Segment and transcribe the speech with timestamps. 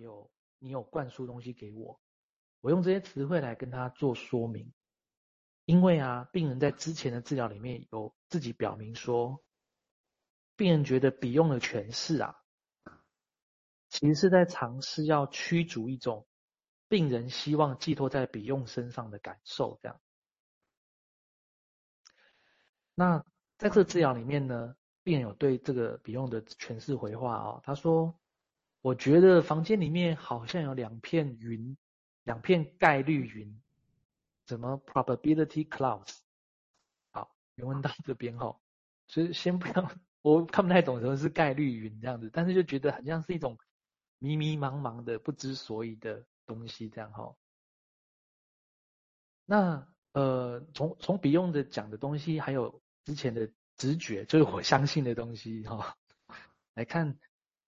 [0.00, 2.00] 有你有灌输东西给我，
[2.60, 4.72] 我用这些词汇来跟他做说明。
[5.64, 9.42] 因为啊，病人在之前的治疗里面有自己表明说，
[10.54, 12.36] 病人觉得笔用的诠释啊，
[13.88, 16.26] 其实是在尝试要驱逐一种
[16.88, 20.00] 病人希望寄托在笔用身上的感受，这样。
[22.94, 23.24] 那
[23.58, 28.16] 在这治疗里面呢，病人有对这个笔用的诠释回话啊，他说
[28.86, 31.76] ：“我觉得房间里面好像有两片云，
[32.22, 33.60] 两片概率云。”
[34.46, 36.18] 怎么 probability clouds？
[37.10, 38.56] 好，原文到这边哈，
[39.08, 39.90] 所以先不要，
[40.22, 43.58] 我看不太懂什么是概率云这样子，但是就觉得很像是一种
[44.20, 47.34] 迷迷茫茫的不知所以的东西这样哈。
[49.46, 55.96] 那呃，从从比用的讲的东西，还有之前的直觉，就是我相信的东西哈，
[56.74, 57.18] 来看，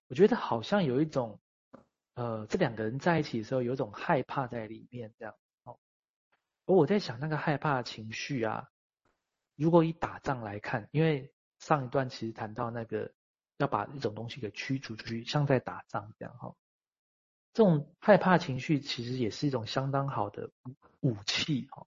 [0.09, 1.41] 我觉得好像有一种
[2.15, 5.35] 呃，这两个人在一起的时候，有一种害怕在里面这样。
[6.67, 8.69] 而我在想那个害怕的情绪啊，
[9.55, 13.13] 如果以打仗来看，因为上一段其实谈到那个
[13.57, 16.55] 要把一种东西给驱逐出去，像在打仗这样哈。
[17.55, 20.51] 这种害怕情绪其实也是一种相当好的
[21.01, 21.87] 武器哈。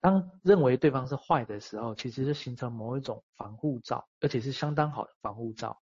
[0.00, 5.80] 当认为对方是坏的时候，其实是形成某一种防护罩，而且是相当好的防护罩。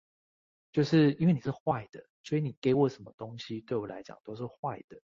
[0.72, 5.00] 就是因为你是坏的，所以你给我什么东西，对我来讲都是坏的。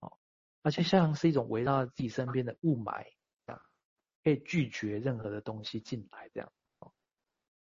[0.00, 0.16] 哦
[0.62, 3.06] 而且像是一种围绕自己身边的雾霾，
[3.46, 3.62] 啊，
[4.22, 6.92] 可以拒绝任何的东西进来，这样，哦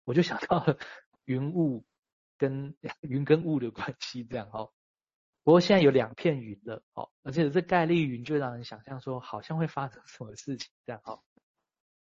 [0.03, 0.77] 我就想到了
[1.25, 1.85] 云雾
[2.37, 4.73] 跟 云跟雾的关系，这样哦。
[5.43, 11.23] 不过现在有两片云了，哦，而且这概率云就让人想象说，好像会发生什么事情，这样哦，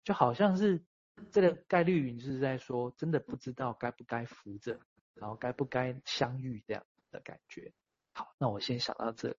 [0.03, 0.83] 就好像是
[1.31, 4.77] 这个概率云就是在说，真的不知道该不该扶着，
[5.15, 7.71] 然后该不该相遇这样的感觉。
[8.13, 9.35] 好，那我先想到这。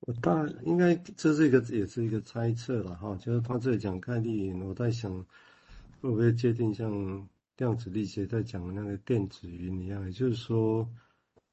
[0.00, 5.12] 我大应该这是一个也是一个猜测了哈，就是他这里讲概率，我在想
[6.00, 10.88] 会不会界定像量子力学在讲的那个电子云一样，也就是说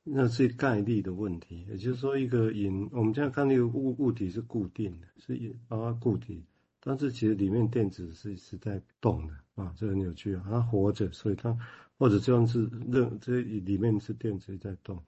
[0.04, 6.46] 那是概率的问题，也就是说一个云，我们现在看那个物物体是固定的，是包括固体，
[6.86, 11.58] 但是其实里面电子是是在动的啊，这很有趣啊，它活着，所以它
[11.98, 15.02] 或者这样是任这里面是电子在动。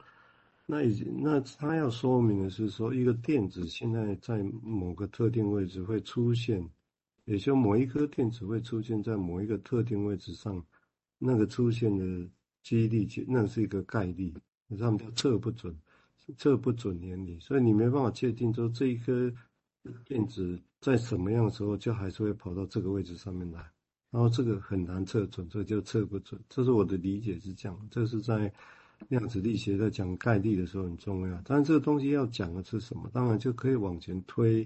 [0.65, 6.67] 那已经，那它要说明的是说，一个电子现在在某个特定位置会出现，
[7.25, 10.65] 也就某一颗电子会出现在某一个特定位置上，
[11.19, 12.27] 那个出现的
[12.63, 14.33] 几率，那是一个概率，
[14.79, 15.77] 他们叫测不准，
[16.37, 19.31] 测不准原理，所以你没办法确定说这一颗
[20.05, 23.59] 电子在什么样的时候就还是会跑到这个位置上面来，
[24.11, 26.39] 然后这个很难测准，这就测不准。
[26.49, 28.53] 这是我的理解是这样，这是在。
[29.09, 33.09] 量子力学在讲概率的时候很重要，但是这个东西要讲的是什么？
[33.11, 34.65] 当然就可以往前推，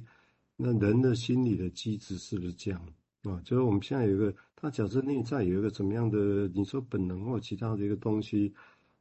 [0.55, 2.79] 那人的心理的机制是不是这样
[3.23, 3.41] 啊？
[3.43, 8.53] 就是我们现在有一个，他假设内在有一个怎么样的，你说本能或其他的一个东西，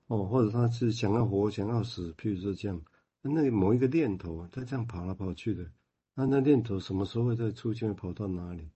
[0.06, 2.80] 哦，或者他是想要活、想要死，譬如说这样，
[3.20, 5.70] 那某一个念头，他这样跑来跑去的，
[6.18, 7.94] 那那念头什么时候会再出现？
[7.94, 8.68] 跑到哪里？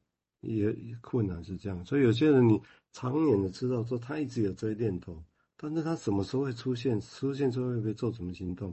[0.43, 5.21] 也困难是这样，所以有些人你长远的知道说他一直有这些念头。
[5.57, 7.01] 但是他什么时候会出现？
[7.01, 8.73] 出现之后会不会做什么行动？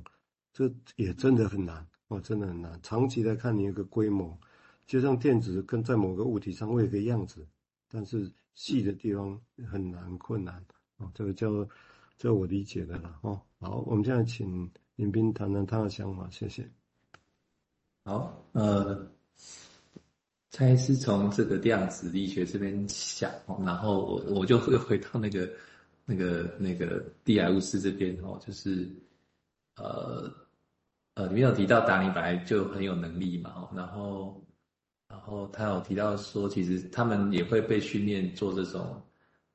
[0.53, 2.79] 这也真的很难哦，真的很难。
[2.84, 4.38] 长期来看，你有个规模，
[4.85, 7.47] 就像电子跟在某个物体上会有个样子，
[7.90, 10.63] 但是细的地方很难，困难
[10.97, 11.12] 哦。
[11.16, 11.68] 这个叫，
[12.19, 13.41] 这我理解的了哦。
[13.59, 16.69] 好，我们现在请林斌谈谈他的想法，谢谢。
[18.04, 19.08] 好，呃，
[20.50, 23.32] 猜是从这个量子力学这边想，
[23.66, 25.50] 然后我我就会回到那个。
[26.12, 28.90] 那个那个蒂莱乌斯这边哦，就是，
[29.76, 30.28] 呃
[31.14, 34.44] 呃，里面有提到达尼本来就很有能力嘛，然后
[35.08, 39.00] 然后他有提到说，其实他们也会被训练做这种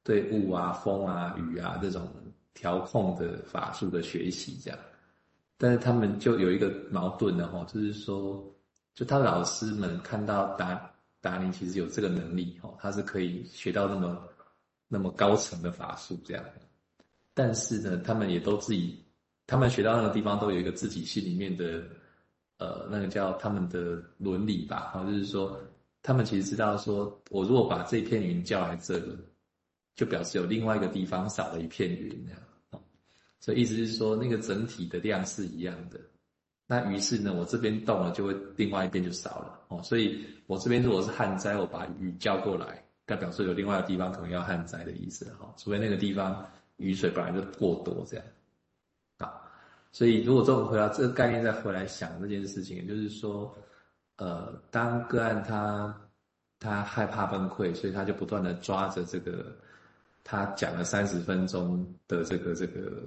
[0.05, 2.09] 对雾啊、风啊、雨啊这种
[2.53, 4.79] 调控的法术的学习，这样，
[5.65, 8.45] 但是他们就有一个矛盾的哦，就是说，
[8.95, 14.29] 就他老师们看到达达尼其实有这个能力哦，他是可以学到那么。
[14.87, 16.45] 那么高层的法术这样，
[17.33, 19.03] 但是呢，他们也都自己，
[19.47, 21.83] 他们学到那个地方都有一个自己心里面的，
[22.59, 25.59] 呃，那个叫他们的伦理吧，好，就是说，
[26.03, 29.17] 他们其实知道说，我如果把这片云叫来这个，
[29.97, 32.41] 就表示有另外一个地方少了一片云这样，
[33.45, 36.01] 所以意思是说，那个整体的量是一样的，
[36.67, 42.83] 那于是呢，我这边动了，就会另外一边就少了哦，所以我这边如果是旱灾，我把雨叫过来。
[43.05, 46.43] 代表说有另外的地方可能要旱灾的意思哈，除非那个地方
[46.77, 48.25] 雨水本来就过多这样
[49.19, 49.31] 啊。
[49.93, 53.55] 所以如果这种回到这个概念再回来想这件事情，也就是说，
[54.17, 55.95] 呃，当个案他
[56.59, 59.55] 他害怕崩溃，所以他就不断的抓着这个
[60.23, 63.03] 他讲了三十分钟的这个这个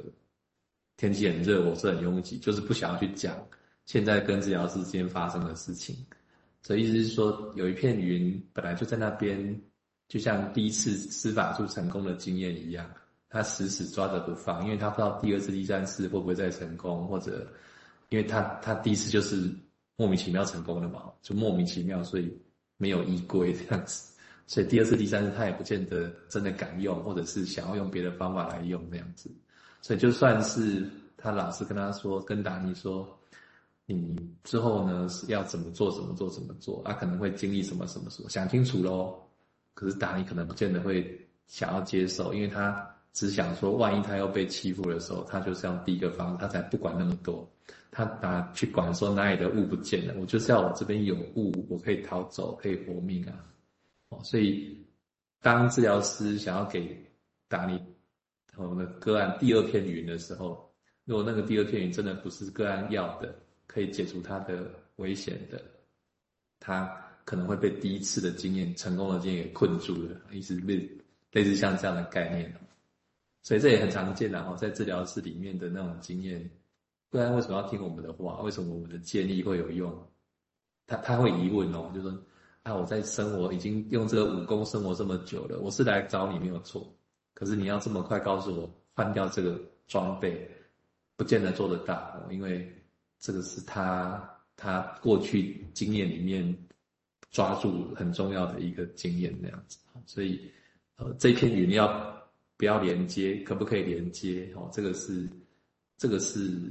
[0.97, 3.37] 天气很热，我是很拥挤，就是不想要去讲
[3.85, 5.95] 现在跟治疗师之间发生的事情。
[6.63, 9.61] 所以意思是说，有一片云本来就在那边，
[10.07, 12.89] 就像第一次司法诉成功的经验一样，
[13.29, 17.47] 他死死抓着不放，因为他不知道第二次、第三次会不会再成功，或者
[18.09, 19.49] 因为他他第一次就是
[19.95, 22.35] 莫名其妙成功了嘛，就莫名其妙，所以
[22.77, 24.13] 没有依归这样子，
[24.47, 29.29] 所以第二次、第三次他也不见得真的敢用，或者是想要用别的方法来用这样子，
[29.81, 33.07] 所以就算是他老师跟他说，跟达尼说。
[33.89, 34.13] 你
[34.43, 35.89] 之后呢是要怎么做？
[35.93, 36.29] 怎么做？
[36.29, 36.83] 怎么做？
[36.83, 38.29] 啊，可能会经历什么什么什么？
[38.29, 39.17] 想清楚喽。
[39.73, 47.49] 可是达尼可能不见得会想要接受，因为他只想说，万一他又被欺负的时候，他就是要第一个方，他才不管那么多。
[47.89, 53.39] 他拿去管说哪里的物不见了，我就是要我这边有物，我可以逃走，可以活命啊。
[54.09, 54.85] 哦，所以
[55.41, 57.09] 当治疗师想要给
[57.47, 57.76] 达尼
[58.57, 60.69] 我们的个案第二片云的时候，
[61.05, 63.33] 如果那个第二片云真的不是个案要的。
[63.69, 65.61] 可以解除他的危险的，
[66.57, 66.89] 他
[67.25, 70.89] 可能会被第一次的经验、成功的经验给困住了，意思类
[71.33, 72.51] 类似像这样的概念，
[73.43, 76.49] 所以这也很常见的哦，在治疗室里面的那种经验，
[77.09, 78.39] 不然为什么要听我们的话？
[78.41, 79.93] 为什么我们的建议会有用？
[80.87, 82.17] 他他会疑问哦，就说
[82.63, 86.96] 啊，我在生活已经用这个武功生活这么久了，我是来找你没有错，
[87.37, 90.49] 可是你要这么快告诉我换掉这个装备，
[91.15, 92.73] 不见得做得到，因为。
[93.19, 94.23] 这个是他
[94.55, 96.55] 他过去经验里面
[97.31, 100.39] 抓住很重要的一个经验那样子，所以
[100.97, 102.15] 呃这篇语你要
[102.57, 104.53] 不要连接，可不可以连接？
[104.55, 105.27] 哦，这个是
[105.97, 106.61] 这个是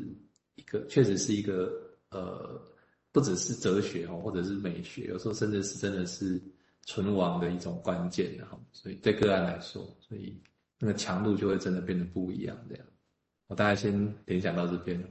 [0.55, 1.69] 一个确实是一个
[2.11, 2.63] 呃
[3.11, 6.41] 不只是哲学哦，或者是美学，有时候甚至是真的是
[6.83, 8.57] 存亡的一种关键哈。
[8.73, 10.41] 所以对个案来说，所以
[10.79, 12.85] 那个强度就会真的变得不一样这样。
[13.49, 15.03] 我大概先联想到这边。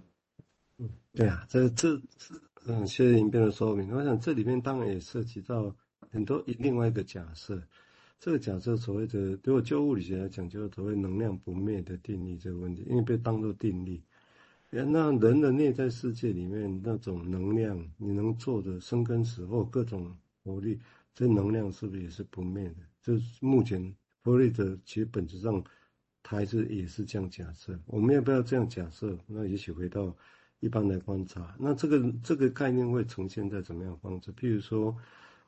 [0.77, 2.33] 嗯，对啊，这这是
[2.65, 3.89] 嗯，谢谢您变的说明。
[3.95, 5.73] 我想这里面当然也涉及到
[6.11, 7.61] 很多另外一个假设，
[8.19, 14.01] 这个假设所谓的，如果就物理学来讲，就是所谓能量不灭的定律这个问题，因为被当作定律。
[14.71, 20.13] 那人的内在世界里面那种能量，你能做的生根死或各种
[20.43, 20.77] 活力，
[21.13, 22.75] 这能量是不是也是不灭的？
[23.01, 23.95] 就是目前
[24.25, 25.63] 弗洛伊德其实本质上
[26.21, 27.79] 他还是也是这样假设。
[27.85, 29.17] 我们要不要这样假设？
[29.25, 30.13] 那也许回到。
[30.61, 34.31] 一般来观察，那这个这个概念会呈现在怎么样方式？
[34.33, 34.95] 譬如说，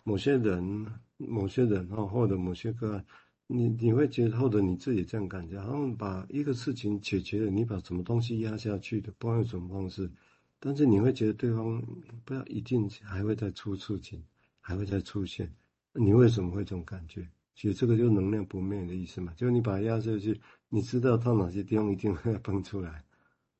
[0.03, 0.85] 某些人、
[1.15, 3.05] 某些人哈，或者某些个案，
[3.47, 10.11] 你你会觉得，或者你自己这样感觉，他们把一个事情解决了，你把什么东西压下去的，不管用什么方式，
[10.59, 11.81] 但是你会觉得对方
[12.23, 14.23] 不要一定还会再出事情，
[14.59, 15.51] 还会再出现，
[15.93, 17.27] 你为什么会这种感觉？
[17.57, 20.39] 其实这个就是能量不灭的意思嘛，就是你把它压下去，
[20.69, 23.03] 你知道它哪些地方一定会崩出来。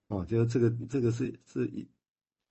[0.07, 1.85] 哦，就是这个这个是是一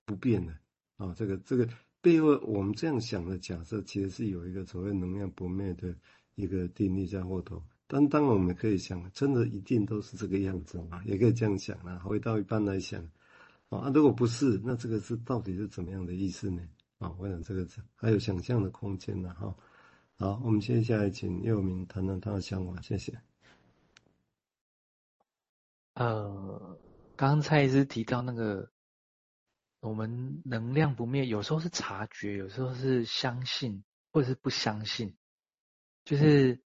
[0.04, 0.52] 不变的
[0.96, 1.68] 啊，这个这个
[2.00, 5.94] 背后我们这样想的假设，其实是有一个所谓能量不灭的
[6.34, 7.62] 一个定律在后头。
[7.86, 11.00] 但当我们可以想，真的一定都是这个样子嘛？
[11.04, 11.96] 也可以这样想啊。
[12.00, 13.00] 回到一般来想，
[13.68, 16.60] 啊，如果不是，那这个是到底是怎么样的意思呢？
[16.98, 19.32] 啊，我想这个是还有想象的空间呢。
[19.34, 19.56] 哈，
[20.18, 23.20] 好，我们接下来请佑明谈谈他的想法，谢谢。
[25.94, 26.78] 呃。
[27.18, 28.70] 刚刚蔡医师提到那个，
[29.80, 33.82] 我们能量不灭，有时候是察觉，有时候是相信，
[34.12, 35.16] 或者是不相信。
[36.04, 36.62] 就是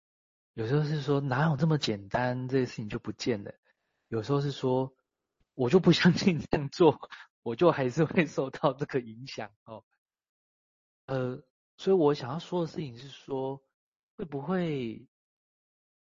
[0.55, 3.53] 有时候是说哪有这么简单，这些事情就不见了；
[4.09, 4.95] 有时候是说
[5.53, 7.11] 我就不相信这样做，
[7.43, 9.85] 我就还是会受到这个影响哦。
[11.05, 11.43] 呃，
[11.79, 13.63] 所以我想要说的事情是说，
[14.19, 15.09] 会不会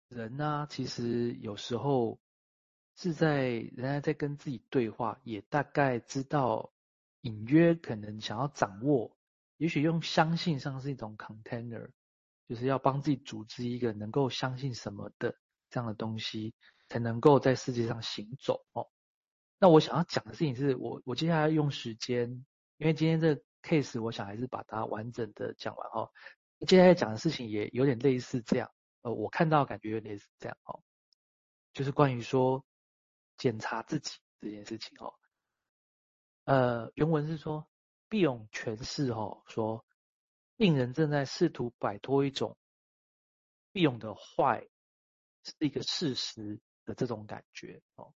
[0.07, 2.17] 人呢、其实有时候。
[2.97, 6.71] 是在人家在跟自己对话，也大概知道
[7.19, 9.17] 隐约可能想要掌握，
[9.57, 11.89] 也许用相信上是一种 container，
[12.47, 15.37] 就是要帮自己组织一个能够相信什么的
[15.69, 16.53] 这样的东西，
[16.87, 18.87] 才能够在世界上行走哦。
[19.59, 22.45] 那我想要讲的事情是我我接下来用时间，
[22.77, 26.11] 因为今天这 case 我想还是把它完整的讲完哦。
[26.67, 30.81] 接下来讲的事情也有点类似这样，呃，我看到感觉有点是这样哦，
[31.73, 32.63] 就是关于说。
[33.37, 35.13] 检查自己这件事情哦，
[36.45, 37.67] 呃，原文是说，
[38.07, 39.85] 毕勇诠释哦，说
[40.55, 42.57] 病人正在试图摆脱一种
[43.73, 44.65] 毕勇的坏
[45.43, 48.13] 是一个事实，的这种感觉哦。